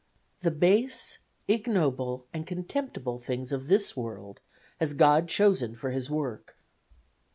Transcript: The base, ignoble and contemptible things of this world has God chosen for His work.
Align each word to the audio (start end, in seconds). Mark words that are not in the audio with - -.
The 0.39 0.49
base, 0.49 1.19
ignoble 1.47 2.25
and 2.33 2.47
contemptible 2.47 3.19
things 3.19 3.51
of 3.51 3.67
this 3.67 3.95
world 3.95 4.39
has 4.79 4.95
God 4.95 5.27
chosen 5.27 5.75
for 5.75 5.91
His 5.91 6.09
work. 6.09 6.57